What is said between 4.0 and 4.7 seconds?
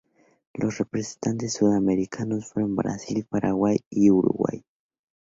Uruguay.